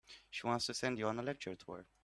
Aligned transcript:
She 0.31 0.47
wants 0.47 0.65
to 0.65 0.73
send 0.73 0.97
you 0.97 1.05
on 1.09 1.19
a 1.19 1.21
lecture 1.21 1.53
tour. 1.53 1.85